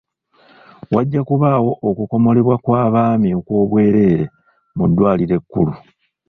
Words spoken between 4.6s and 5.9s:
mu ddwaliro ekkulu.